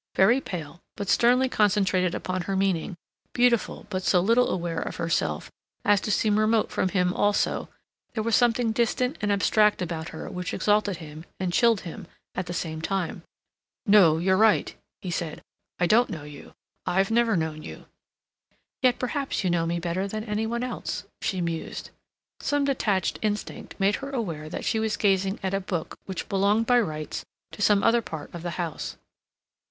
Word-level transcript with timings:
Very 0.15 0.41
pale, 0.41 0.79
but 0.95 1.09
sternly 1.09 1.47
concentrated 1.47 2.15
upon 2.15 2.41
her 2.41 2.55
meaning, 2.55 2.95
beautiful 3.33 3.85
but 3.91 4.01
so 4.01 4.19
little 4.19 4.49
aware 4.49 4.81
of 4.81 4.95
herself 4.95 5.51
as 5.85 6.01
to 6.01 6.09
seem 6.09 6.39
remote 6.39 6.71
from 6.71 6.89
him 6.89 7.13
also, 7.13 7.69
there 8.15 8.23
was 8.23 8.35
something 8.35 8.71
distant 8.71 9.15
and 9.21 9.31
abstract 9.31 9.79
about 9.79 10.09
her 10.09 10.27
which 10.27 10.55
exalted 10.55 10.97
him 10.97 11.23
and 11.39 11.53
chilled 11.53 11.81
him 11.81 12.07
at 12.33 12.47
the 12.47 12.51
same 12.51 12.81
time. 12.81 13.21
"No, 13.85 14.17
you're 14.17 14.37
right," 14.37 14.73
he 15.03 15.11
said. 15.11 15.43
"I 15.77 15.85
don't 15.85 16.09
know 16.09 16.23
you. 16.23 16.53
I've 16.87 17.11
never 17.11 17.37
known 17.37 17.61
you." 17.61 17.85
"Yet 18.81 18.97
perhaps 18.97 19.43
you 19.43 19.51
know 19.51 19.67
me 19.67 19.79
better 19.79 20.07
than 20.07 20.23
any 20.23 20.47
one 20.47 20.63
else," 20.63 21.03
she 21.21 21.41
mused. 21.41 21.91
Some 22.39 22.65
detached 22.65 23.19
instinct 23.21 23.75
made 23.79 23.97
her 23.97 24.09
aware 24.09 24.49
that 24.49 24.65
she 24.65 24.79
was 24.79 24.97
gazing 24.97 25.39
at 25.43 25.53
a 25.53 25.59
book 25.61 25.95
which 26.07 26.27
belonged 26.27 26.65
by 26.65 26.79
rights 26.79 27.23
to 27.51 27.61
some 27.61 27.83
other 27.83 28.01
part 28.01 28.33
of 28.33 28.41
the 28.41 28.51
house. 28.57 28.97